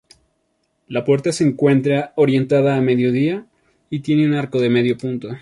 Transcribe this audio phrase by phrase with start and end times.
[0.87, 3.45] La puerta se encuentra orientada a mediodía,
[3.91, 5.29] y tiene un arco de medio punto.